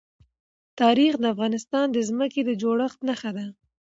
[0.81, 3.45] تاریخ د افغانستان د ځمکې د جوړښت نښه ده.